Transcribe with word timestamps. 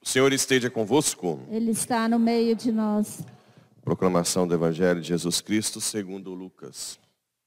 O 0.00 0.06
Senhor 0.06 0.32
esteja 0.32 0.70
convosco. 0.70 1.40
Ele 1.50 1.72
está 1.72 2.08
no 2.08 2.18
meio 2.18 2.54
de 2.54 2.70
nós. 2.70 3.22
Proclamação 3.82 4.46
do 4.46 4.54
Evangelho 4.54 5.00
de 5.00 5.08
Jesus 5.08 5.40
Cristo 5.40 5.80
segundo 5.80 6.32
Lucas. 6.32 6.98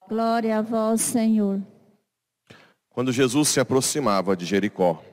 Glória 0.08 0.58
a 0.58 0.62
vós, 0.62 1.02
Senhor. 1.02 1.62
Quando 2.90 3.12
Jesus 3.12 3.50
se 3.50 3.60
aproximava 3.60 4.36
de 4.36 4.46
Jericó, 4.46 5.04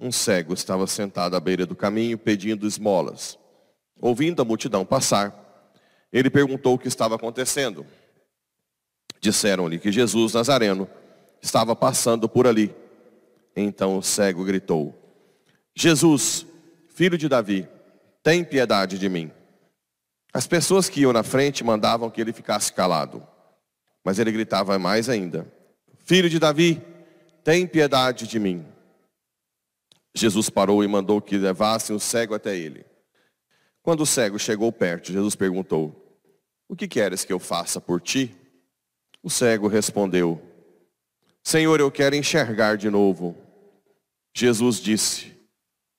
um 0.00 0.10
cego 0.10 0.54
estava 0.54 0.86
sentado 0.86 1.36
à 1.36 1.40
beira 1.40 1.66
do 1.66 1.76
caminho 1.76 2.16
pedindo 2.18 2.66
esmolas. 2.66 3.38
Ouvindo 4.02 4.42
a 4.42 4.44
multidão 4.44 4.84
passar, 4.84 5.32
ele 6.12 6.28
perguntou 6.28 6.74
o 6.74 6.78
que 6.78 6.88
estava 6.88 7.14
acontecendo. 7.14 7.86
Disseram-lhe 9.20 9.78
que 9.78 9.92
Jesus 9.92 10.34
Nazareno 10.34 10.90
estava 11.40 11.76
passando 11.76 12.28
por 12.28 12.48
ali. 12.48 12.74
Então 13.54 13.96
o 13.96 14.02
cego 14.02 14.44
gritou: 14.44 14.92
Jesus, 15.72 16.44
filho 16.88 17.16
de 17.16 17.28
Davi, 17.28 17.68
tem 18.24 18.42
piedade 18.42 18.98
de 18.98 19.08
mim. 19.08 19.30
As 20.34 20.48
pessoas 20.48 20.88
que 20.88 21.02
iam 21.02 21.12
na 21.12 21.22
frente 21.22 21.62
mandavam 21.62 22.10
que 22.10 22.20
ele 22.20 22.32
ficasse 22.32 22.72
calado. 22.72 23.24
Mas 24.02 24.18
ele 24.18 24.32
gritava 24.32 24.76
mais 24.80 25.08
ainda: 25.08 25.46
Filho 26.04 26.28
de 26.28 26.40
Davi, 26.40 26.82
tem 27.44 27.68
piedade 27.68 28.26
de 28.26 28.40
mim. 28.40 28.66
Jesus 30.12 30.50
parou 30.50 30.82
e 30.82 30.88
mandou 30.88 31.22
que 31.22 31.38
levassem 31.38 31.94
o 31.94 32.00
cego 32.00 32.34
até 32.34 32.56
ele. 32.56 32.84
Quando 33.82 34.02
o 34.02 34.06
cego 34.06 34.38
chegou 34.38 34.70
perto, 34.70 35.12
Jesus 35.12 35.34
perguntou: 35.34 36.20
O 36.68 36.76
que 36.76 36.86
queres 36.86 37.24
que 37.24 37.32
eu 37.32 37.38
faça 37.38 37.80
por 37.80 38.00
ti? 38.00 38.34
O 39.22 39.28
cego 39.28 39.66
respondeu: 39.66 40.40
Senhor, 41.42 41.80
eu 41.80 41.90
quero 41.90 42.14
enxergar 42.14 42.76
de 42.76 42.88
novo. 42.88 43.36
Jesus 44.34 44.76
disse: 44.76 45.36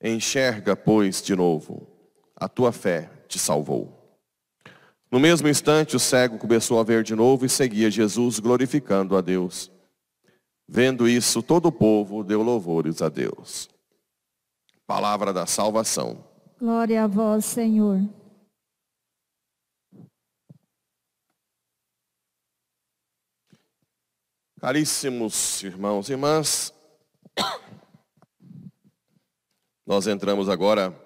Enxerga, 0.01 0.75
pois, 0.75 1.21
de 1.21 1.35
novo. 1.35 1.87
A 2.35 2.47
tua 2.47 2.71
fé 2.71 3.09
te 3.27 3.37
salvou. 3.37 3.99
No 5.11 5.19
mesmo 5.19 5.47
instante, 5.47 5.95
o 5.95 5.99
cego 5.99 6.37
começou 6.37 6.79
a 6.79 6.83
ver 6.83 7.03
de 7.03 7.15
novo 7.15 7.45
e 7.45 7.49
seguia 7.49 7.91
Jesus, 7.91 8.39
glorificando 8.39 9.15
a 9.15 9.21
Deus. 9.21 9.71
Vendo 10.67 11.07
isso, 11.07 11.43
todo 11.43 11.67
o 11.67 11.71
povo 11.71 12.23
deu 12.23 12.41
louvores 12.41 13.01
a 13.01 13.09
Deus. 13.09 13.69
Palavra 14.87 15.31
da 15.31 15.45
salvação. 15.45 16.32
Glória 16.63 17.03
a 17.03 17.07
vós, 17.07 17.43
Senhor. 17.43 17.99
Caríssimos 24.61 25.61
irmãos 25.61 26.07
e 26.07 26.13
irmãs, 26.13 26.73
nós 29.85 30.07
entramos 30.07 30.47
agora 30.47 30.97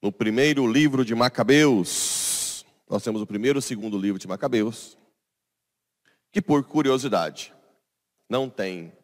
no 0.00 0.10
primeiro 0.10 0.66
livro 0.66 1.04
de 1.04 1.14
Macabeus. 1.14 2.64
Nós 2.88 3.04
temos 3.04 3.20
o 3.20 3.26
primeiro 3.26 3.58
e 3.58 3.60
o 3.60 3.62
segundo 3.62 3.98
livro 3.98 4.18
de 4.18 4.26
Macabeus, 4.26 4.96
que 6.32 6.40
por 6.40 6.64
curiosidade 6.64 7.52
não 8.30 8.48
tem 8.48 8.96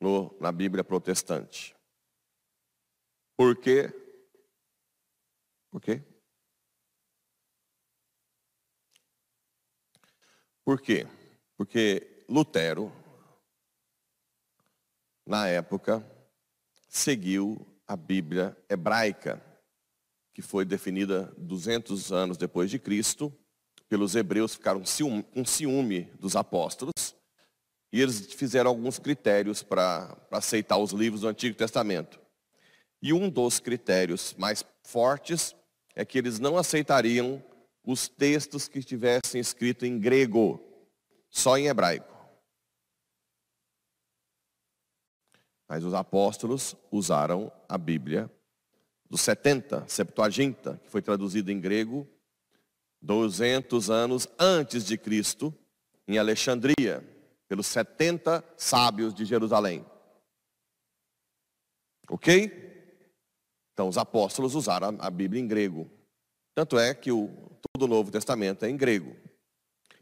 no, 0.00 0.36
na 0.40 0.50
Bíblia 0.50 0.82
protestante. 0.82 1.76
Por 3.36 3.54
quê? 3.54 4.07
Quê? 5.80 6.02
Por 10.64 10.80
quê? 10.80 11.06
Porque 11.56 12.24
Lutero, 12.28 12.92
na 15.26 15.48
época, 15.48 16.06
seguiu 16.88 17.66
a 17.86 17.96
Bíblia 17.96 18.56
hebraica, 18.68 19.42
que 20.34 20.42
foi 20.42 20.64
definida 20.64 21.32
200 21.38 22.12
anos 22.12 22.36
depois 22.36 22.70
de 22.70 22.78
Cristo, 22.78 23.32
pelos 23.88 24.14
hebreus 24.14 24.54
ficaram 24.54 24.82
com 25.32 25.44
ciúme 25.44 26.02
dos 26.20 26.36
apóstolos, 26.36 27.16
e 27.90 28.00
eles 28.00 28.34
fizeram 28.34 28.70
alguns 28.70 28.98
critérios 28.98 29.62
para 29.62 30.14
aceitar 30.30 30.76
os 30.76 30.92
livros 30.92 31.22
do 31.22 31.28
Antigo 31.28 31.56
Testamento. 31.56 32.20
E 33.00 33.12
um 33.12 33.30
dos 33.30 33.58
critérios 33.58 34.34
mais 34.36 34.62
fortes 34.82 35.56
é 35.98 36.04
que 36.04 36.16
eles 36.16 36.38
não 36.38 36.56
aceitariam 36.56 37.42
os 37.84 38.06
textos 38.06 38.68
que 38.68 38.78
estivessem 38.78 39.40
escritos 39.40 39.88
em 39.88 39.98
grego, 39.98 40.62
só 41.28 41.58
em 41.58 41.66
hebraico. 41.66 42.16
Mas 45.66 45.82
os 45.82 45.92
apóstolos 45.92 46.76
usaram 46.92 47.50
a 47.68 47.76
Bíblia 47.76 48.30
dos 49.10 49.22
70, 49.22 49.88
Septuaginta, 49.88 50.80
que 50.84 50.88
foi 50.88 51.02
traduzida 51.02 51.50
em 51.50 51.60
grego 51.60 52.06
200 53.02 53.90
anos 53.90 54.28
antes 54.38 54.84
de 54.84 54.96
Cristo, 54.96 55.52
em 56.06 56.16
Alexandria, 56.16 57.04
pelos 57.48 57.66
70 57.66 58.44
sábios 58.56 59.12
de 59.12 59.24
Jerusalém. 59.24 59.84
Ok? 62.08 62.77
Então, 63.78 63.88
os 63.88 63.96
apóstolos 63.96 64.56
usaram 64.56 64.96
a 64.98 65.08
Bíblia 65.08 65.40
em 65.40 65.46
grego. 65.46 65.88
Tanto 66.52 66.80
é 66.80 66.92
que 66.92 67.12
o, 67.12 67.28
todo 67.70 67.84
o 67.84 67.86
Novo 67.86 68.10
Testamento 68.10 68.64
é 68.64 68.68
em 68.68 68.76
grego. 68.76 69.14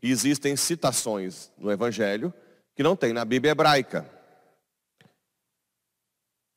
E 0.03 0.11
existem 0.11 0.57
citações 0.57 1.53
no 1.59 1.71
Evangelho 1.71 2.33
que 2.75 2.83
não 2.83 2.97
tem 2.97 3.13
na 3.13 3.23
Bíblia 3.23 3.53
hebraica. 3.53 4.11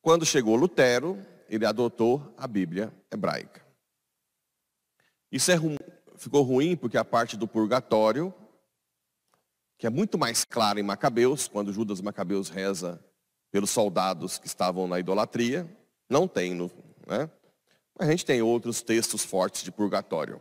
Quando 0.00 0.24
chegou 0.24 0.56
Lutero, 0.56 1.22
ele 1.46 1.66
adotou 1.66 2.34
a 2.38 2.48
Bíblia 2.48 2.90
hebraica. 3.12 3.62
Isso 5.30 5.52
é 5.52 5.56
ru 5.56 5.76
ficou 6.16 6.42
ruim 6.42 6.74
porque 6.74 6.96
a 6.96 7.04
parte 7.04 7.36
do 7.36 7.46
purgatório, 7.46 8.32
que 9.78 9.86
é 9.86 9.90
muito 9.90 10.16
mais 10.16 10.42
clara 10.42 10.80
em 10.80 10.82
Macabeus, 10.82 11.48
quando 11.48 11.70
Judas 11.70 12.00
Macabeus 12.00 12.48
reza 12.48 12.98
pelos 13.52 13.68
soldados 13.68 14.38
que 14.38 14.46
estavam 14.46 14.88
na 14.88 14.98
idolatria, 14.98 15.68
não 16.08 16.26
tem 16.26 16.54
no. 16.54 16.70
Né? 17.10 17.28
A 17.98 18.06
gente 18.06 18.24
tem 18.24 18.40
outros 18.40 18.82
textos 18.82 19.24
fortes 19.24 19.64
de 19.64 19.72
purgatório, 19.72 20.40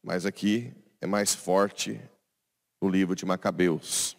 mas 0.00 0.24
aqui 0.24 0.72
é 1.00 1.06
mais 1.06 1.34
forte 1.34 2.00
o 2.80 2.88
livro 2.88 3.16
de 3.16 3.26
Macabeus. 3.26 4.16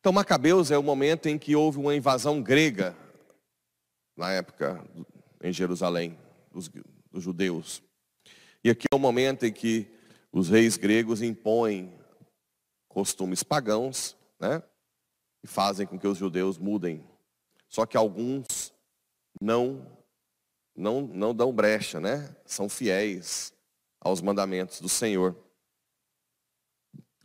Então, 0.00 0.12
Macabeus 0.12 0.72
é 0.72 0.76
o 0.76 0.82
momento 0.82 1.28
em 1.28 1.38
que 1.38 1.54
houve 1.54 1.78
uma 1.78 1.94
invasão 1.94 2.42
grega 2.42 2.96
na 4.16 4.32
época 4.32 4.84
em 5.40 5.52
Jerusalém, 5.52 6.18
dos, 6.50 6.68
dos 7.10 7.22
judeus. 7.22 7.80
E 8.62 8.68
aqui 8.68 8.86
é 8.90 8.96
o 8.96 8.98
momento 8.98 9.46
em 9.46 9.52
que 9.52 9.88
os 10.32 10.48
reis 10.48 10.76
gregos 10.76 11.22
impõem 11.22 11.96
costumes 12.88 13.42
pagãos, 13.42 14.16
né? 14.38 14.62
E 15.42 15.46
fazem 15.46 15.86
com 15.86 15.98
que 15.98 16.06
os 16.06 16.18
judeus 16.18 16.58
mudem. 16.58 17.06
Só 17.68 17.86
que 17.86 17.96
alguns 17.96 18.74
não 19.40 20.03
não 20.76 21.02
não 21.02 21.34
dão 21.34 21.52
brecha, 21.52 22.00
né? 22.00 22.34
São 22.44 22.68
fiéis 22.68 23.52
aos 24.00 24.20
mandamentos 24.20 24.80
do 24.80 24.88
Senhor. 24.88 25.36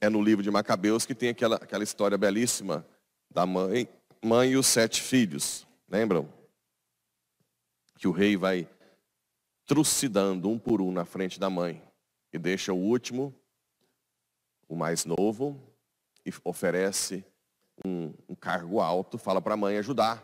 É 0.01 0.09
no 0.09 0.21
livro 0.21 0.43
de 0.43 0.51
Macabeus 0.51 1.05
que 1.05 1.15
tem 1.15 1.29
aquela, 1.29 1.57
aquela 1.57 1.83
história 1.83 2.17
belíssima 2.17 2.85
da 3.29 3.45
mãe, 3.45 3.87
mãe 4.23 4.51
e 4.51 4.57
os 4.57 4.67
sete 4.67 5.01
filhos. 5.01 5.67
Lembram? 5.89 6.39
que 7.99 8.07
o 8.07 8.11
rei 8.11 8.37
vai 8.37 8.65
trucidando 9.65 10.49
um 10.49 10.57
por 10.57 10.81
um 10.81 10.89
na 10.89 11.03
frente 11.03 11.37
da 11.37 11.49
mãe 11.49 11.83
e 12.31 12.39
deixa 12.39 12.71
o 12.71 12.77
último, 12.77 13.35
o 14.69 14.75
mais 14.75 15.03
novo, 15.03 15.61
e 16.25 16.31
oferece 16.45 17.25
um, 17.85 18.13
um 18.29 18.35
cargo 18.35 18.79
alto, 18.79 19.17
fala 19.17 19.41
para 19.41 19.55
a 19.55 19.57
mãe 19.57 19.77
ajudar. 19.77 20.23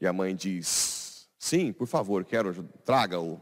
E 0.00 0.08
a 0.08 0.12
mãe 0.12 0.34
diz, 0.34 0.89
sim, 1.40 1.72
por 1.72 1.88
favor, 1.88 2.24
quero, 2.24 2.62
traga-o. 2.84 3.40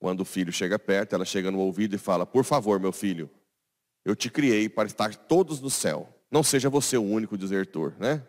Quando 0.00 0.22
o 0.22 0.24
filho 0.24 0.52
chega 0.52 0.78
perto, 0.78 1.14
ela 1.14 1.26
chega 1.26 1.50
no 1.50 1.60
ouvido 1.60 1.94
e 1.94 1.98
fala, 1.98 2.24
por 2.24 2.42
favor, 2.42 2.80
meu 2.80 2.90
filho, 2.90 3.30
eu 4.04 4.16
te 4.16 4.30
criei 4.30 4.68
para 4.68 4.88
estar 4.88 5.14
todos 5.14 5.60
no 5.60 5.70
céu. 5.70 6.12
Não 6.30 6.42
seja 6.42 6.70
você 6.70 6.96
o 6.96 7.02
único 7.02 7.36
desertor, 7.36 7.94
né? 7.98 8.26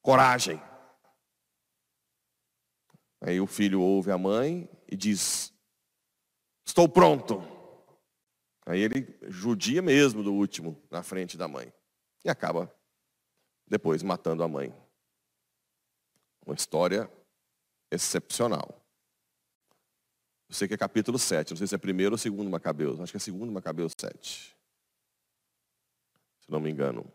Coragem. 0.00 0.60
Aí 3.20 3.40
o 3.40 3.46
filho 3.46 3.80
ouve 3.80 4.10
a 4.10 4.18
mãe 4.18 4.68
e 4.90 4.96
diz: 4.96 5.52
Estou 6.64 6.88
pronto. 6.88 7.42
Aí 8.66 8.80
ele 8.80 9.18
judia 9.28 9.82
mesmo 9.82 10.22
do 10.22 10.32
último 10.32 10.80
na 10.90 11.02
frente 11.02 11.36
da 11.36 11.48
mãe. 11.48 11.72
E 12.24 12.30
acaba 12.30 12.74
depois 13.66 14.02
matando 14.02 14.42
a 14.42 14.48
mãe. 14.48 14.74
Uma 16.44 16.54
história 16.54 17.10
excepcional. 17.90 18.80
Eu 20.48 20.54
sei 20.54 20.68
que 20.68 20.74
é 20.74 20.76
capítulo 20.76 21.18
7, 21.18 21.50
não 21.50 21.56
sei 21.56 21.66
se 21.66 21.74
é 21.74 21.78
primeiro 21.78 22.14
ou 22.14 22.18
segundo 22.18 22.50
Macabeus. 22.50 23.00
Acho 23.00 23.12
que 23.12 23.16
é 23.16 23.20
segundo 23.20 23.50
Macabeus 23.50 23.92
7. 23.98 24.54
Se 26.40 26.50
não 26.50 26.60
me 26.60 26.70
engano. 26.70 27.10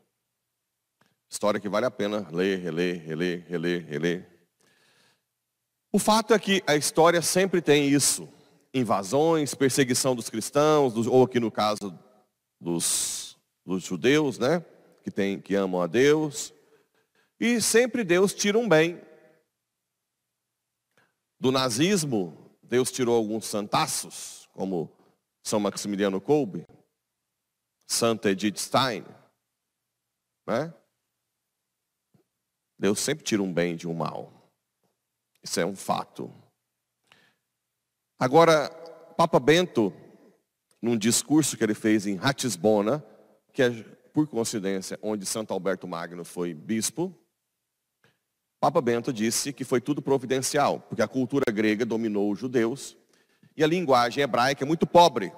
História 1.29 1.59
que 1.59 1.69
vale 1.69 1.85
a 1.85 1.91
pena 1.91 2.27
ler, 2.31 2.59
reler, 2.59 3.03
reler, 3.05 3.45
reler, 3.47 3.85
reler. 3.85 4.39
O 5.91 5.99
fato 5.99 6.33
é 6.33 6.39
que 6.39 6.63
a 6.65 6.75
história 6.75 7.21
sempre 7.21 7.61
tem 7.61 7.87
isso. 7.87 8.27
Invasões, 8.73 9.53
perseguição 9.53 10.15
dos 10.15 10.29
cristãos, 10.29 10.93
dos, 10.93 11.05
ou 11.05 11.23
aqui 11.23 11.39
no 11.39 11.51
caso 11.51 11.97
dos, 12.59 13.37
dos 13.65 13.83
judeus, 13.83 14.39
né? 14.39 14.65
Que, 15.03 15.11
tem, 15.11 15.39
que 15.39 15.55
amam 15.55 15.81
a 15.81 15.87
Deus. 15.87 16.53
E 17.39 17.61
sempre 17.61 18.03
Deus 18.03 18.33
tira 18.33 18.57
um 18.57 18.67
bem. 18.67 18.99
Do 21.39 21.51
nazismo, 21.51 22.37
Deus 22.61 22.91
tirou 22.91 23.15
alguns 23.15 23.45
santaços, 23.45 24.49
como 24.53 24.91
São 25.41 25.59
Maximiliano 25.59 26.19
Kolbe, 26.19 26.67
Santa 27.87 28.31
Edith 28.31 28.57
Stein. 28.57 29.05
Né? 30.45 30.73
Deus 32.77 32.99
sempre 32.99 33.23
tira 33.23 33.41
um 33.41 33.53
bem 33.53 33.75
de 33.75 33.87
um 33.87 33.93
mal. 33.93 34.33
Isso 35.41 35.59
é 35.59 35.65
um 35.65 35.75
fato. 35.75 36.33
Agora, 38.17 38.69
Papa 39.15 39.39
Bento, 39.39 39.93
num 40.81 40.97
discurso 40.97 41.55
que 41.55 41.63
ele 41.63 41.73
fez 41.73 42.05
em 42.05 42.15
Ratisbona, 42.15 43.03
que 43.53 43.63
é, 43.63 43.69
por 44.13 44.27
coincidência, 44.27 44.99
onde 45.01 45.25
Santo 45.25 45.53
Alberto 45.53 45.87
Magno 45.87 46.25
foi 46.25 46.53
bispo, 46.53 47.15
Papa 48.59 48.81
Bento 48.81 49.13
disse 49.13 49.53
que 49.53 49.63
foi 49.63 49.79
tudo 49.79 50.01
providencial, 50.01 50.81
porque 50.81 51.01
a 51.01 51.07
cultura 51.07 51.49
grega 51.51 51.85
dominou 51.85 52.31
os 52.31 52.39
judeus 52.39 52.97
e 53.55 53.63
a 53.63 53.67
linguagem 53.67 54.21
hebraica 54.21 54.63
é 54.63 54.67
muito 54.67 54.85
pobre. 54.85 55.31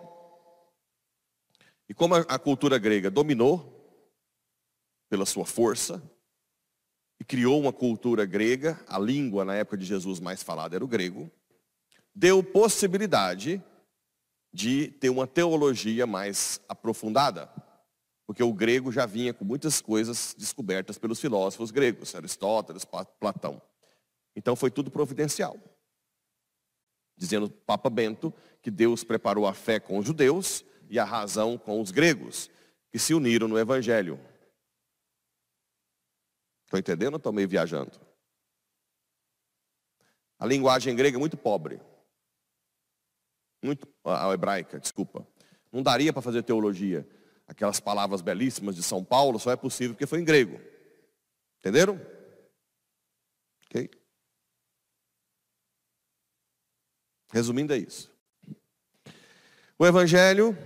E 1.88 1.94
como 1.94 2.16
a 2.16 2.40
cultura 2.40 2.78
grega 2.80 3.12
dominou 3.12 3.78
pela 5.10 5.26
sua 5.26 5.46
força 5.46 6.02
e 7.20 7.24
criou 7.24 7.60
uma 7.60 7.72
cultura 7.72 8.26
grega, 8.26 8.80
a 8.88 8.98
língua 8.98 9.46
na 9.46 9.54
época 9.54 9.78
de 9.78 9.86
Jesus 9.86 10.20
mais 10.20 10.42
falada 10.42 10.76
era 10.76 10.84
o 10.84 10.88
grego, 10.88 11.30
deu 12.16 12.44
possibilidade 12.44 13.62
de 14.52 14.88
ter 14.88 15.10
uma 15.10 15.28
teologia 15.28 16.08
mais 16.08 16.60
aprofundada. 16.68 17.50
Porque 18.32 18.44
o 18.44 18.54
grego 18.54 18.94
já 18.94 19.06
vinha 19.06 19.34
com 19.34 19.44
muitas 19.44 19.82
coisas 19.82 20.34
descobertas 20.40 20.98
pelos 20.98 21.20
filósofos 21.20 21.70
gregos, 21.70 22.16
Aristóteles, 22.16 22.86
Platão. 23.20 23.62
Então 24.34 24.56
foi 24.56 24.72
tudo 24.72 24.90
providencial. 24.90 25.60
Dizendo 27.18 27.50
Papa 27.50 27.90
Bento 27.90 28.34
que 28.62 28.72
Deus 28.72 29.04
preparou 29.04 29.46
a 29.46 29.54
fé 29.54 29.82
com 29.82 29.98
os 29.98 30.06
judeus 30.06 30.64
e 30.90 30.98
a 30.98 31.04
razão 31.04 31.58
com 31.58 31.82
os 31.82 31.92
gregos, 31.92 32.50
que 32.90 32.98
se 32.98 33.14
uniram 33.14 33.50
no 33.50 33.60
Evangelho. 33.60 34.18
Estão 36.64 36.80
entendendo 36.80 37.16
ou 37.16 37.18
estou 37.18 37.34
meio 37.34 37.50
viajando? 37.50 38.00
A 40.40 40.46
linguagem 40.46 40.96
grega 40.96 41.18
é 41.18 41.20
muito 41.20 41.36
pobre. 41.36 41.82
Muito, 43.62 43.86
a 44.06 44.32
hebraica, 44.34 44.80
desculpa. 44.80 45.28
Não 45.70 45.84
daria 45.84 46.14
para 46.14 46.22
fazer 46.22 46.44
teologia 46.44 47.06
aquelas 47.52 47.82
palavras 47.82 48.22
belíssimas 48.22 48.78
de 48.78 48.82
São 48.82 49.04
Paulo, 49.04 49.38
só 49.38 49.52
é 49.52 49.58
possível 49.58 49.94
porque 49.94 50.08
foi 50.08 50.22
em 50.22 50.24
grego. 50.24 50.58
Entenderam? 51.60 52.00
Ok? 53.66 53.92
Resumindo 57.34 57.74
é 57.74 57.78
isso. 57.78 58.10
O 59.78 59.86
Evangelho, 59.86 60.58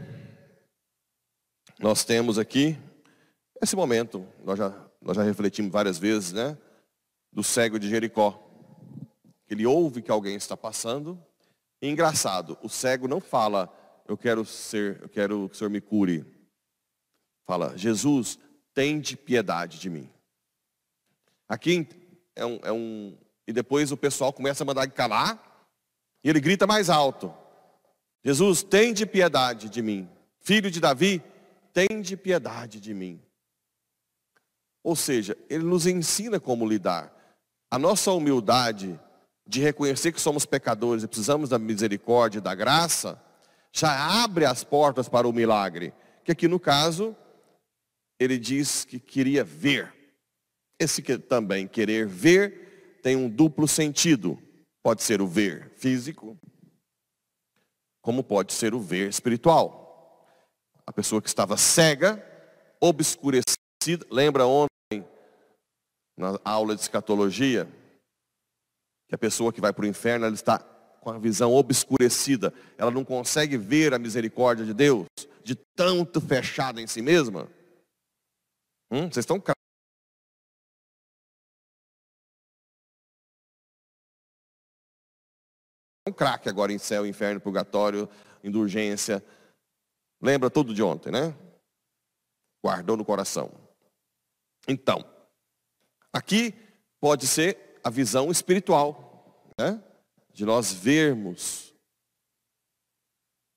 nós 1.79 2.05
temos 2.05 2.37
aqui, 2.37 2.77
esse 3.59 3.75
momento, 3.75 4.27
nós 4.43 4.59
já, 4.59 4.87
nós 5.01 5.17
já 5.17 5.23
refletimos 5.23 5.71
várias 5.71 5.97
vezes, 5.97 6.33
né? 6.33 6.55
Do 7.33 7.43
cego 7.43 7.79
de 7.79 7.89
Jericó. 7.89 8.41
Ele 9.49 9.65
ouve 9.65 10.03
que 10.03 10.11
alguém 10.11 10.35
está 10.35 10.55
passando. 10.55 11.19
E 11.81 11.89
engraçado, 11.89 12.59
o 12.61 12.69
cego 12.69 13.07
não 13.07 13.19
fala, 13.19 13.73
eu 14.07 14.15
quero 14.15 14.45
ser, 14.45 15.01
eu 15.01 15.09
quero 15.09 15.49
que 15.49 15.55
o 15.55 15.57
Senhor 15.57 15.69
me 15.71 15.81
cure. 15.81 16.34
Fala, 17.45 17.77
Jesus, 17.77 18.39
tende 18.73 19.15
piedade 19.15 19.79
de 19.79 19.89
mim. 19.89 20.09
Aqui 21.47 21.87
é 22.35 22.45
um, 22.45 22.59
é 22.63 22.71
um. 22.71 23.17
E 23.47 23.53
depois 23.53 23.91
o 23.91 23.97
pessoal 23.97 24.33
começa 24.33 24.63
a 24.63 24.65
mandar 24.65 24.89
calar. 24.89 25.39
E 26.23 26.29
ele 26.29 26.39
grita 26.39 26.65
mais 26.65 26.89
alto: 26.89 27.33
Jesus, 28.23 28.63
tende 28.63 29.05
piedade 29.05 29.69
de 29.69 29.81
mim. 29.81 30.09
Filho 30.41 30.69
de 30.71 30.79
Davi, 30.79 31.23
tende 31.73 32.17
piedade 32.17 32.79
de 32.79 32.93
mim. 32.93 33.21
Ou 34.83 34.95
seja, 34.95 35.37
ele 35.49 35.63
nos 35.63 35.87
ensina 35.87 36.39
como 36.39 36.67
lidar. 36.67 37.11
A 37.71 37.79
nossa 37.79 38.11
humildade 38.11 38.99
de 39.47 39.61
reconhecer 39.61 40.11
que 40.11 40.21
somos 40.21 40.45
pecadores 40.45 41.03
e 41.03 41.07
precisamos 41.07 41.49
da 41.49 41.59
misericórdia 41.59 42.39
e 42.39 42.41
da 42.41 42.55
graça, 42.55 43.21
já 43.71 44.23
abre 44.23 44.45
as 44.45 44.63
portas 44.63 45.07
para 45.07 45.27
o 45.27 45.33
milagre. 45.33 45.93
Que 46.23 46.31
aqui 46.31 46.47
no 46.47 46.59
caso 46.59 47.15
ele 48.19 48.37
diz 48.37 48.85
que 48.85 48.99
queria 48.99 49.43
ver. 49.43 49.93
Esse 50.79 51.01
que 51.01 51.17
também 51.17 51.67
querer 51.67 52.05
ver 52.07 52.99
tem 53.01 53.15
um 53.15 53.29
duplo 53.29 53.67
sentido. 53.67 54.37
Pode 54.83 55.03
ser 55.03 55.21
o 55.21 55.27
ver 55.27 55.71
físico, 55.77 56.37
como 58.01 58.23
pode 58.23 58.53
ser 58.53 58.73
o 58.73 58.79
ver 58.79 59.09
espiritual. 59.09 60.27
A 60.85 60.93
pessoa 60.93 61.21
que 61.21 61.27
estava 61.27 61.57
cega, 61.57 62.23
obscurecida, 62.79 64.05
lembra 64.11 64.45
ontem 64.45 65.03
na 66.17 66.39
aula 66.43 66.75
de 66.75 66.81
escatologia, 66.81 67.67
que 69.07 69.15
a 69.15 69.17
pessoa 69.17 69.51
que 69.51 69.61
vai 69.61 69.73
para 69.73 69.85
o 69.85 69.87
inferno, 69.87 70.25
ela 70.25 70.35
está 70.35 70.59
com 70.59 71.09
a 71.09 71.19
visão 71.19 71.53
obscurecida, 71.53 72.53
ela 72.77 72.91
não 72.91 73.03
consegue 73.03 73.57
ver 73.57 73.93
a 73.93 73.99
misericórdia 73.99 74.65
de 74.65 74.73
Deus, 74.73 75.05
de 75.43 75.55
tanto 75.75 76.19
fechada 76.21 76.81
em 76.81 76.87
si 76.87 77.01
mesma. 77.01 77.47
Hum, 78.95 79.11
vocês 79.11 79.25
estão 79.25 79.43
um 86.07 86.13
craque 86.13 86.47
agora 86.47 86.71
em 86.71 86.77
céu, 86.77 87.05
inferno, 87.05 87.41
purgatório, 87.41 88.07
indulgência. 88.41 89.21
Lembra 90.21 90.49
tudo 90.49 90.73
de 90.73 90.81
ontem, 90.81 91.11
né? 91.11 91.35
Guardou 92.63 92.95
no 92.95 93.03
coração. 93.03 93.51
Então, 94.65 95.03
aqui 96.13 96.53
pode 96.97 97.27
ser 97.27 97.81
a 97.83 97.89
visão 97.89 98.31
espiritual, 98.31 99.51
né? 99.59 99.83
De 100.31 100.45
nós 100.45 100.71
vermos. 100.71 101.73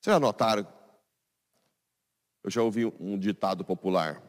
Vocês 0.00 0.14
já 0.14 0.18
notaram? 0.18 0.66
Eu 2.42 2.50
já 2.50 2.60
ouvi 2.60 2.86
um 2.86 3.16
ditado 3.16 3.64
popular. 3.64 4.27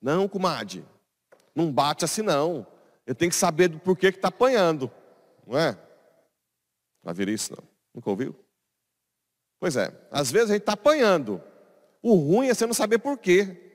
Não, 0.00 0.28
comadre, 0.28 0.84
não 1.54 1.70
bate 1.72 2.04
assim 2.04 2.22
não. 2.22 2.66
Eu 3.06 3.14
tenho 3.14 3.30
que 3.30 3.36
saber 3.36 3.68
do 3.68 3.78
porquê 3.78 4.10
que 4.10 4.18
está 4.18 4.28
apanhando. 4.28 4.90
Não 5.46 5.58
é? 5.58 5.78
Vai 7.02 7.14
ver 7.14 7.28
isso 7.28 7.52
não. 7.54 7.64
Nunca 7.94 8.10
ouviu? 8.10 8.34
Pois 9.58 9.76
é, 9.76 9.92
às 10.10 10.30
vezes 10.30 10.50
a 10.50 10.52
gente 10.54 10.62
está 10.62 10.72
apanhando. 10.72 11.42
O 12.02 12.14
ruim 12.14 12.48
é 12.48 12.54
você 12.54 12.66
não 12.66 12.74
saber 12.74 12.98
porquê. 12.98 13.68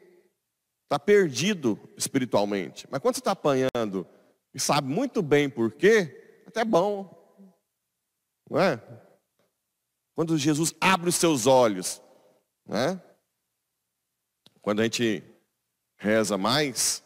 Está 0.83 0.97
perdido 0.99 1.79
espiritualmente. 1.97 2.87
Mas 2.89 3.01
quando 3.01 3.15
você 3.15 3.19
está 3.19 3.31
apanhando 3.31 4.07
e 4.53 4.59
sabe 4.59 4.87
muito 4.87 5.21
bem 5.21 5.49
porquê, 5.49 6.43
até 6.47 6.61
é 6.61 6.65
bom. 6.65 7.13
Não 8.49 8.59
é? 8.59 8.81
Quando 10.15 10.37
Jesus 10.37 10.73
abre 10.79 11.09
os 11.09 11.15
seus 11.15 11.45
olhos, 11.45 12.01
né? 12.65 13.01
Quando 14.61 14.79
a 14.79 14.83
gente 14.83 15.23
reza 15.97 16.37
mais, 16.37 17.03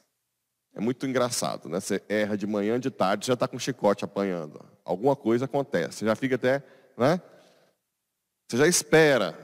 é 0.74 0.79
muito 0.79 1.05
engraçado, 1.05 1.67
né? 1.67 1.79
Você 1.79 2.01
erra 2.08 2.38
de 2.38 2.46
manhã, 2.46 2.79
de 2.79 2.89
tarde, 2.91 3.27
já 3.27 3.34
está 3.34 3.48
com 3.48 3.60
chicote 3.60 4.05
apanhando. 4.05 4.63
Alguma 4.84 5.15
coisa 5.15 5.46
acontece. 5.46 6.00
Você 6.00 6.05
já 6.05 6.15
fica 6.15 6.36
até, 6.36 6.63
né? 6.98 7.22
Você 8.48 8.58
já 8.58 8.67
espera. 8.67 9.38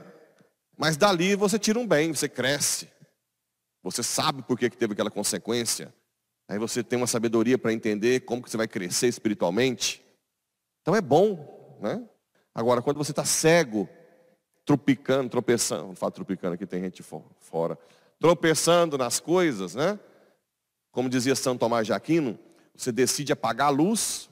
Mas 0.76 0.96
dali 0.96 1.34
você 1.34 1.58
tira 1.58 1.78
um 1.78 1.86
bem, 1.86 2.12
você 2.12 2.28
cresce. 2.28 2.88
Você 3.82 4.02
sabe 4.02 4.42
por 4.42 4.58
que, 4.58 4.70
que 4.70 4.76
teve 4.76 4.92
aquela 4.92 5.10
consequência. 5.10 5.94
Aí 6.48 6.58
você 6.58 6.82
tem 6.82 6.96
uma 6.96 7.06
sabedoria 7.06 7.58
para 7.58 7.72
entender 7.72 8.20
como 8.20 8.42
que 8.42 8.50
você 8.50 8.56
vai 8.56 8.68
crescer 8.68 9.08
espiritualmente. 9.08 10.04
Então 10.82 10.94
é 10.94 11.00
bom, 11.00 11.78
né? 11.80 12.04
Agora, 12.54 12.80
quando 12.80 12.96
você 12.96 13.12
está 13.12 13.24
cego, 13.24 13.88
tropicando, 14.64 15.28
tropeçando, 15.28 15.88
não 15.88 15.94
falo 15.94 16.12
tropicando, 16.12 16.54
aqui 16.54 16.66
tem 16.66 16.82
gente 16.82 17.02
fora 17.02 17.78
tropeçando 18.18 18.96
nas 18.96 19.20
coisas, 19.20 19.74
né? 19.74 19.98
Como 20.90 21.08
dizia 21.08 21.34
São 21.34 21.56
Tomás 21.56 21.86
de 21.86 21.92
Aquino, 21.92 22.38
você 22.74 22.90
decide 22.90 23.32
apagar 23.32 23.68
a 23.68 23.70
luz 23.70 24.28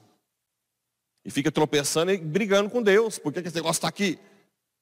E 1.23 1.31
fica 1.31 1.51
tropeçando 1.51 2.11
e 2.11 2.17
brigando 2.17 2.69
com 2.69 2.81
Deus. 2.81 3.17
Por 3.17 3.33
que 3.33 3.39
esse 3.39 3.55
negócio 3.55 3.79
está 3.79 3.87
aqui? 3.87 4.19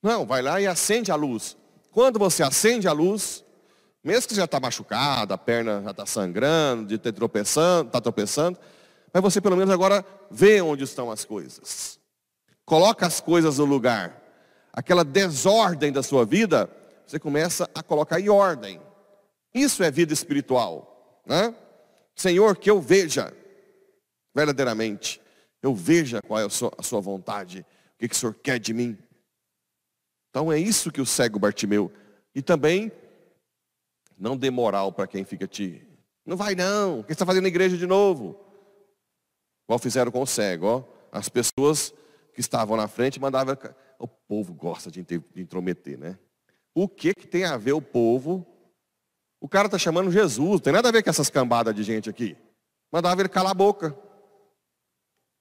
Não, 0.01 0.25
vai 0.25 0.41
lá 0.41 0.59
e 0.59 0.67
acende 0.67 1.11
a 1.11 1.15
luz. 1.15 1.55
Quando 1.91 2.19
você 2.19 2.43
acende 2.43 2.87
a 2.87 2.91
luz, 2.91 3.43
mesmo 4.03 4.27
que 4.27 4.35
já 4.35 4.43
está 4.43 4.59
machucado, 4.59 5.33
a 5.33 5.37
perna 5.37 5.81
já 5.81 5.91
está 5.91 6.05
sangrando, 6.05 6.87
de 6.87 6.97
ter 6.97 7.13
tropeçando, 7.13 7.87
está 7.87 8.01
tropeçando, 8.01 8.59
mas 9.13 9.23
você 9.23 9.39
pelo 9.39 9.55
menos 9.55 9.73
agora 9.73 10.05
vê 10.29 10.59
onde 10.61 10.83
estão 10.83 11.09
as 11.09 11.23
coisas. 11.23 11.97
Coloca 12.65 13.05
as 13.05 13.21
coisas 13.21 13.59
no 13.59 13.65
lugar. 13.65 14.21
Aquela 14.73 15.05
desordem 15.05 15.91
da 15.91 16.03
sua 16.03 16.25
vida, 16.25 16.69
você 17.05 17.19
começa 17.19 17.69
a 17.73 17.81
colocar 17.81 18.19
em 18.19 18.27
ordem. 18.27 18.81
Isso 19.53 19.83
é 19.83 19.91
vida 19.91 20.13
espiritual. 20.13 21.21
Né? 21.25 21.55
Senhor, 22.15 22.57
que 22.57 22.69
eu 22.69 22.81
veja 22.81 23.33
verdadeiramente, 24.33 25.21
eu 25.61 25.73
veja 25.73 26.21
qual 26.21 26.39
é 26.39 26.45
a 26.45 26.49
sua, 26.49 26.71
a 26.77 26.83
sua 26.83 26.99
vontade, 26.99 27.65
o 27.95 27.99
que, 27.99 28.09
que 28.09 28.15
o 28.15 28.17
Senhor 28.17 28.33
quer 28.33 28.59
de 28.59 28.73
mim. 28.73 28.97
Então 30.29 30.51
é 30.51 30.59
isso 30.59 30.91
que 30.91 30.99
o 30.99 31.05
cego 31.05 31.37
Bartimeu. 31.37 31.91
E 32.33 32.41
também 32.41 32.91
não 34.17 34.35
dê 34.35 34.49
moral 34.49 34.91
para 34.91 35.07
quem 35.07 35.23
fica 35.23 35.47
te. 35.47 35.87
Não 36.25 36.35
vai 36.35 36.55
não, 36.55 37.01
o 37.01 37.03
que 37.03 37.13
está 37.13 37.25
fazendo 37.25 37.43
na 37.43 37.49
igreja 37.49 37.77
de 37.77 37.85
novo? 37.85 38.39
Igual 39.65 39.79
fizeram 39.79 40.11
com 40.11 40.21
o 40.21 40.27
cego, 40.27 40.65
ó. 40.65 40.83
As 41.11 41.29
pessoas 41.29 41.93
que 42.33 42.39
estavam 42.39 42.75
na 42.75 42.87
frente 42.87 43.19
mandavam. 43.19 43.55
O 43.99 44.07
povo 44.07 44.53
gosta 44.53 44.89
de 44.89 45.05
intrometer, 45.35 45.97
né? 45.97 46.17
O 46.73 46.89
que, 46.89 47.13
que 47.13 47.27
tem 47.27 47.45
a 47.45 47.55
ver 47.55 47.73
o 47.73 47.81
povo? 47.81 48.45
O 49.43 49.49
cara 49.49 49.65
está 49.65 49.77
chamando 49.77 50.09
Jesus, 50.09 50.39
não 50.39 50.57
tem 50.57 50.71
nada 50.71 50.87
a 50.87 50.91
ver 50.93 51.03
com 51.03 51.09
essas 51.09 51.29
cambadas 51.29 51.75
de 51.75 51.83
gente 51.83 52.09
aqui. 52.09 52.37
Mandava 52.89 53.21
ele 53.21 53.27
calar 53.27 53.51
a 53.51 53.53
boca. 53.53 53.93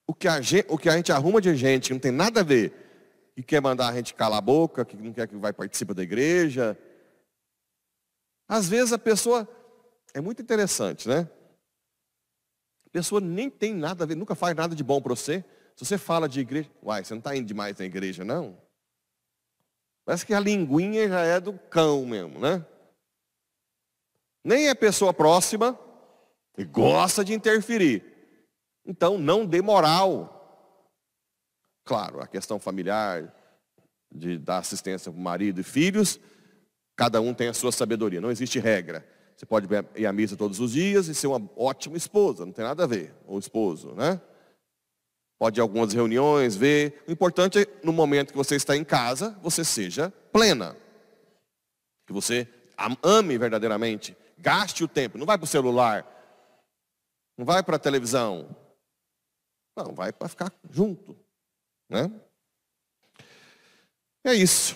O 0.08 0.12
que, 0.12 0.26
a 0.26 0.40
gente, 0.40 0.66
o 0.68 0.76
que 0.76 0.88
a 0.88 0.96
gente 0.96 1.12
arruma 1.12 1.40
de 1.40 1.54
gente 1.54 1.86
que 1.86 1.92
não 1.92 2.00
tem 2.00 2.10
nada 2.10 2.40
a 2.40 2.42
ver 2.42 3.30
e 3.36 3.44
quer 3.44 3.62
mandar 3.62 3.90
a 3.90 3.94
gente 3.94 4.12
calar 4.12 4.38
a 4.38 4.40
boca, 4.40 4.84
que 4.84 4.96
não 4.96 5.12
quer 5.12 5.28
que 5.28 5.36
vai 5.36 5.52
participar 5.52 5.94
da 5.94 6.02
igreja. 6.02 6.76
Às 8.48 8.68
vezes 8.68 8.92
a 8.92 8.98
pessoa 8.98 9.48
é 10.12 10.20
muito 10.20 10.42
interessante, 10.42 11.08
né? 11.08 11.30
A 12.84 12.90
pessoa 12.90 13.20
nem 13.20 13.48
tem 13.48 13.72
nada 13.72 14.02
a 14.02 14.06
ver, 14.06 14.16
nunca 14.16 14.34
faz 14.34 14.56
nada 14.56 14.74
de 14.74 14.82
bom 14.82 15.00
para 15.00 15.14
você. 15.14 15.44
Se 15.76 15.86
você 15.86 15.96
fala 15.96 16.28
de 16.28 16.40
igreja, 16.40 16.68
uai, 16.82 17.04
você 17.04 17.14
não 17.14 17.20
está 17.20 17.36
indo 17.36 17.46
demais 17.46 17.78
na 17.78 17.84
igreja, 17.84 18.24
não? 18.24 18.58
Parece 20.04 20.26
que 20.26 20.34
a 20.34 20.40
linguinha 20.40 21.08
já 21.08 21.20
é 21.20 21.38
do 21.38 21.52
cão 21.52 22.04
mesmo, 22.04 22.40
né? 22.40 22.66
Nem 24.44 24.68
é 24.68 24.74
pessoa 24.74 25.14
próxima 25.14 25.78
e 26.56 26.64
gosta 26.64 27.24
de 27.24 27.32
interferir. 27.32 28.04
Então, 28.84 29.16
não 29.18 29.46
dê 29.46 29.62
moral. 29.62 30.28
Claro, 31.84 32.20
a 32.20 32.26
questão 32.26 32.58
familiar, 32.58 33.32
de 34.10 34.38
dar 34.38 34.58
assistência 34.58 35.10
para 35.10 35.18
o 35.18 35.22
marido 35.22 35.60
e 35.60 35.64
filhos, 35.64 36.18
cada 36.96 37.20
um 37.20 37.32
tem 37.32 37.48
a 37.48 37.54
sua 37.54 37.72
sabedoria, 37.72 38.20
não 38.20 38.30
existe 38.30 38.58
regra. 38.58 39.06
Você 39.36 39.46
pode 39.46 39.66
ir 39.96 40.06
à 40.06 40.12
missa 40.12 40.36
todos 40.36 40.60
os 40.60 40.72
dias 40.72 41.08
e 41.08 41.14
ser 41.14 41.26
uma 41.26 41.50
ótima 41.56 41.96
esposa, 41.96 42.44
não 42.44 42.52
tem 42.52 42.64
nada 42.64 42.84
a 42.84 42.86
ver, 42.86 43.14
ou 43.26 43.38
esposo, 43.38 43.94
né? 43.94 44.20
Pode 45.38 45.58
ir 45.58 45.60
a 45.60 45.64
algumas 45.64 45.92
reuniões, 45.92 46.54
ver. 46.54 47.02
O 47.08 47.10
importante 47.10 47.58
é, 47.58 47.66
no 47.82 47.92
momento 47.92 48.30
que 48.30 48.36
você 48.36 48.54
está 48.54 48.76
em 48.76 48.84
casa, 48.84 49.36
você 49.42 49.64
seja 49.64 50.12
plena. 50.32 50.76
Que 52.06 52.12
você 52.12 52.46
ame 53.02 53.36
verdadeiramente. 53.36 54.16
Gaste 54.42 54.82
o 54.82 54.88
tempo. 54.88 55.16
Não 55.16 55.24
vai 55.24 55.38
para 55.38 55.44
o 55.44 55.48
celular. 55.48 56.04
Não 57.38 57.46
vai 57.46 57.62
para 57.62 57.76
a 57.76 57.78
televisão. 57.78 58.54
Não, 59.76 59.94
vai 59.94 60.12
para 60.12 60.28
ficar 60.28 60.52
junto. 60.68 61.16
Né? 61.88 62.10
É 64.24 64.34
isso. 64.34 64.74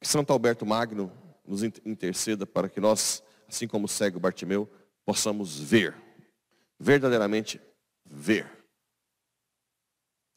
Que 0.00 0.08
Santo 0.08 0.32
Alberto 0.32 0.64
Magno 0.64 1.12
nos 1.46 1.62
interceda 1.62 2.46
para 2.46 2.68
que 2.68 2.80
nós, 2.80 3.22
assim 3.46 3.68
como 3.68 3.84
o 3.84 3.88
cego 3.88 4.18
Bartimeu, 4.18 4.66
possamos 5.04 5.60
ver, 5.60 5.94
verdadeiramente 6.80 7.60
ver, 8.06 8.50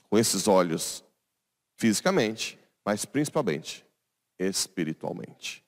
com 0.09 0.17
esses 0.17 0.45
olhos, 0.47 1.05
fisicamente, 1.77 2.59
mas 2.83 3.05
principalmente 3.05 3.85
espiritualmente. 4.37 5.64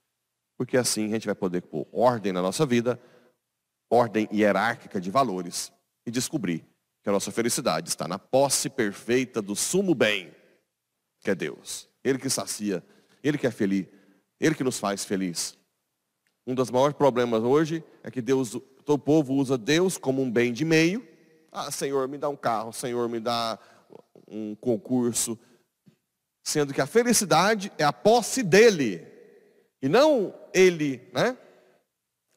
Porque 0.58 0.76
assim 0.76 1.06
a 1.06 1.10
gente 1.10 1.28
vai 1.28 1.36
poder 1.36 1.62
pôr 1.62 1.88
ordem 1.92 2.34
na 2.34 2.42
nossa 2.42 2.66
vida, 2.66 3.00
ordem 3.90 4.28
hierárquica 4.34 5.00
de 5.00 5.12
valores, 5.12 5.72
e 6.06 6.12
descobrir 6.12 6.66
que 7.04 7.10
a 7.10 7.12
nossa 7.12 7.32
felicidade 7.32 7.90
está 7.90 8.08
na 8.08 8.18
posse 8.18 8.70
perfeita 8.70 9.42
do 9.42 9.56
sumo 9.56 9.94
bem, 9.94 10.34
que 11.22 11.30
é 11.30 11.36
Deus. 11.36 11.88
Ele 12.04 12.18
que 12.18 12.30
sacia, 12.30 12.84
Ele 13.24 13.38
que 13.38 13.46
é 13.46 13.52
feliz, 13.52 13.86
Ele 14.40 14.56
que 14.56 14.64
nos 14.64 14.80
faz 14.80 15.06
feliz. 15.06 15.58
Um 16.46 16.56
dos 16.56 16.72
maiores 16.72 16.96
problemas 16.96 17.44
hoje 17.44 17.84
é 18.02 18.10
que 18.10 18.22
Deus, 18.22 18.58
todo 18.86 18.98
povo 18.98 19.34
usa 19.34 19.58
Deus 19.58 19.98
como 19.98 20.22
um 20.22 20.32
bem 20.32 20.54
de 20.54 20.64
meio. 20.64 21.06
Ah, 21.52 21.70
Senhor, 21.72 22.08
me 22.08 22.18
dá 22.18 22.30
um 22.30 22.38
carro, 22.38 22.72
Senhor, 22.72 23.08
me 23.10 23.20
dá 23.20 23.60
um 24.28 24.56
concurso. 24.56 25.38
Sendo 26.46 26.74
que 26.74 26.80
a 26.80 26.88
felicidade 26.88 27.72
é 27.78 27.84
a 27.84 27.92
posse 27.92 28.42
dele. 28.42 29.17
E 29.82 29.88
não 29.90 30.34
ele, 30.54 31.02
né? 31.14 31.38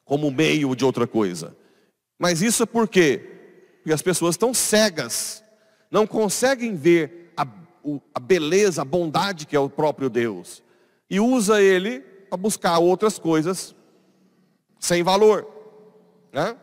Como 0.03 0.31
meio 0.31 0.75
de 0.75 0.85
outra 0.85 1.07
coisa. 1.07 1.55
Mas 2.19 2.41
isso 2.41 2.63
é 2.63 2.65
porque 2.65 3.31
porque 3.81 3.93
as 3.93 4.01
pessoas 4.01 4.35
estão 4.35 4.53
cegas, 4.53 5.43
não 5.89 6.05
conseguem 6.05 6.75
ver 6.75 7.33
a, 7.35 7.45
a 8.13 8.19
beleza, 8.19 8.83
a 8.83 8.85
bondade 8.85 9.47
que 9.47 9.55
é 9.55 9.59
o 9.59 9.69
próprio 9.69 10.07
Deus. 10.09 10.63
E 11.09 11.19
usa 11.19 11.61
ele 11.61 11.99
para 11.99 12.37
buscar 12.37 12.77
outras 12.77 13.17
coisas 13.17 13.75
sem 14.79 15.01
valor. 15.01 15.47
Né? 16.31 16.55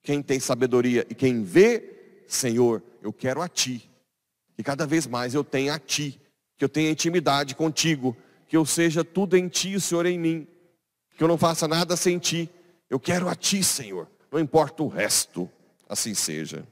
Quem 0.00 0.22
tem 0.22 0.38
sabedoria 0.38 1.04
e 1.10 1.14
quem 1.14 1.42
vê, 1.42 2.22
Senhor, 2.28 2.82
eu 3.02 3.12
quero 3.12 3.42
a 3.42 3.48
Ti. 3.48 3.90
E 4.56 4.62
cada 4.62 4.86
vez 4.86 5.08
mais 5.08 5.34
eu 5.34 5.42
tenho 5.42 5.72
a 5.72 5.78
Ti. 5.78 6.20
Que 6.56 6.64
eu 6.64 6.68
tenha 6.68 6.90
intimidade 6.90 7.56
contigo. 7.56 8.16
Que 8.54 8.58
eu 8.58 8.64
seja 8.64 9.02
tudo 9.02 9.36
em 9.36 9.48
Ti, 9.48 9.80
Senhor 9.80 10.06
em 10.06 10.16
mim. 10.16 10.46
Que 11.18 11.24
eu 11.24 11.26
não 11.26 11.36
faça 11.36 11.66
nada 11.66 11.96
sem 11.96 12.20
Ti. 12.20 12.48
Eu 12.88 13.00
quero 13.00 13.28
a 13.28 13.34
Ti, 13.34 13.64
Senhor. 13.64 14.08
Não 14.30 14.38
importa 14.38 14.80
o 14.84 14.86
resto. 14.86 15.50
Assim 15.88 16.14
seja. 16.14 16.64